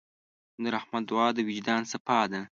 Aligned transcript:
د 0.61 0.63
رحمت 0.75 1.03
دعا 1.09 1.27
د 1.35 1.37
وجدان 1.47 1.81
صفا 1.91 2.19
ده. 2.31 2.41